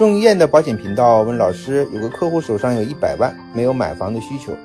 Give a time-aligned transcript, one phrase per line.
[0.00, 4.56] 众议院的保险频道问老师：有个客户手上有一百万，没有买房的需求，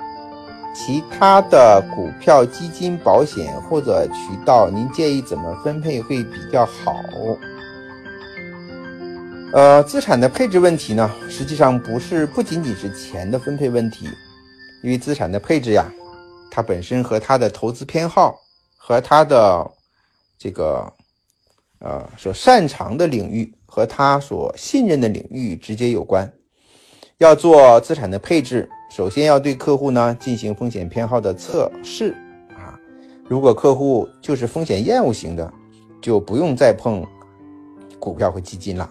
[0.74, 6.94] 其他的股票、基金、保险或者渠道，您建议怎么分配会比较好？
[9.52, 14.06] 呃，资产的配置问题呢，实际上不是不仅仅是钱的分配问题，
[14.82, 15.84] 因为资产的配置呀，
[16.50, 18.40] 它本身和他的投资偏好
[18.78, 19.70] 和他的
[20.38, 20.90] 这个
[21.86, 23.52] 呃所擅长的领域。
[23.68, 26.32] 和他所信任的领域直接有关。
[27.18, 32.12] 要做资产的配置，首先要对客户呢进行风险偏好的测试
[32.54, 32.72] 啊。
[33.28, 35.52] 如果客户就是风险厌恶型的，
[36.00, 37.04] 就不用再碰
[38.00, 38.90] 股票和基金了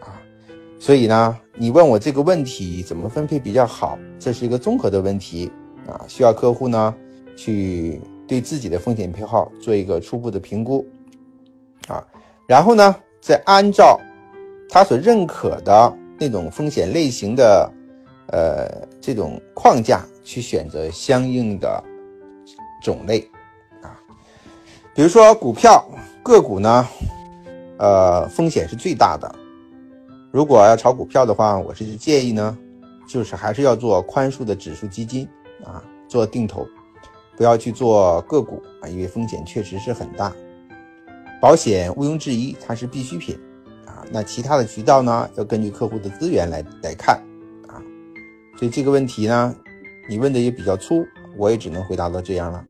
[0.00, 0.20] 啊。
[0.78, 5.50] 所以呢，你问我这个问题怎么分配比较好，这是一个综合的问题
[5.86, 6.94] 啊，需要客户呢
[7.34, 10.86] 去对自己的风险偏好做一个初步的评估
[11.88, 12.06] 啊，
[12.46, 12.94] 然后呢。
[13.20, 14.00] 再按照
[14.70, 17.70] 他所认可的那种风险类型的，
[18.28, 21.82] 呃，这种框架去选择相应的
[22.80, 23.28] 种类
[23.82, 23.98] 啊，
[24.94, 25.84] 比如说股票
[26.22, 26.88] 个股呢，
[27.76, 29.34] 呃，风险是最大的。
[30.32, 32.56] 如果要炒股票的话，我是建议呢，
[33.06, 35.28] 就是还是要做宽恕的指数基金
[35.64, 36.64] 啊，做定投，
[37.36, 40.32] 不要去做个股啊，因为风险确实是很大。
[41.40, 43.38] 保险毋庸置疑，它是必需品
[43.86, 44.04] 啊。
[44.10, 47.16] 那其他的渠道呢，要根据客户的资源来来看
[47.68, 47.78] 啊。
[48.58, 49.54] 所以这个问题呢，
[50.08, 52.64] 你问的也比较粗，我也只能回答到这样了。